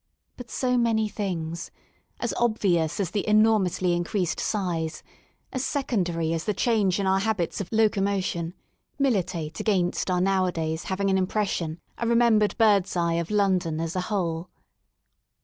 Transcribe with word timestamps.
But 0.35 0.49
so 0.49 0.79
many 0.79 1.07
things^as 1.07 2.33
obvious 2.37 2.99
as 2.99 3.11
the 3.11 3.27
enormously 3.27 3.93
increased 3.93 4.39
size, 4.39 5.03
as 5.53 5.63
secondary 5.63 6.33
as 6.33 6.45
the 6.45 6.55
change 6.55 6.99
in 6.99 7.05
our 7.05 7.19
habits 7.19 7.61
of 7.61 7.69
locomotion— 7.71 8.55
militate 8.97 9.59
against 9.59 10.09
our 10.09 10.19
now 10.19 10.49
adays 10.49 10.85
having 10.85 11.11
an 11.11 11.19
impression, 11.19 11.79
a 11.99 12.07
remembered 12.07 12.57
bird's 12.57 12.95
eye 12.95 13.11
view 13.13 13.21
of 13.21 13.29
London 13.29 13.79
as 13.79 13.95
a 13.95 14.01
whole. 14.01 14.49